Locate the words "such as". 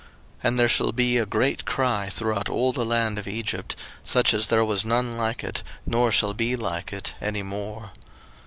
4.03-4.47